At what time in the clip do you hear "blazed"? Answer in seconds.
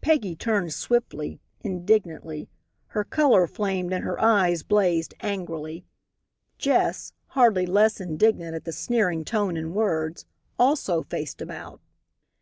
4.62-5.12